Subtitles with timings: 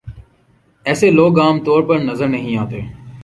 [0.85, 2.81] ایسے لوگ عام طور پر نظر نہیں آتے